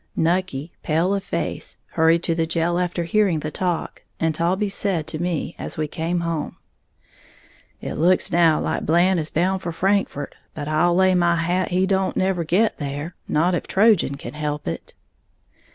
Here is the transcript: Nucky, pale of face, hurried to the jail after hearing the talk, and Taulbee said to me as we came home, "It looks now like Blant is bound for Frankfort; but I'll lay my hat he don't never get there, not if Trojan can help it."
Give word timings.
Nucky, 0.15 0.71
pale 0.81 1.13
of 1.13 1.23
face, 1.23 1.77
hurried 1.91 2.23
to 2.23 2.33
the 2.33 2.47
jail 2.47 2.79
after 2.79 3.03
hearing 3.03 3.41
the 3.41 3.51
talk, 3.51 4.01
and 4.19 4.33
Taulbee 4.33 4.67
said 4.71 5.05
to 5.05 5.19
me 5.21 5.53
as 5.59 5.77
we 5.77 5.87
came 5.87 6.21
home, 6.21 6.57
"It 7.81 7.93
looks 7.93 8.31
now 8.31 8.59
like 8.59 8.83
Blant 8.83 9.19
is 9.19 9.29
bound 9.29 9.61
for 9.61 9.71
Frankfort; 9.71 10.33
but 10.55 10.67
I'll 10.67 10.95
lay 10.95 11.13
my 11.13 11.35
hat 11.35 11.67
he 11.69 11.85
don't 11.85 12.17
never 12.17 12.43
get 12.43 12.79
there, 12.79 13.13
not 13.27 13.53
if 13.53 13.67
Trojan 13.67 14.15
can 14.15 14.33
help 14.33 14.67
it." 14.67 14.95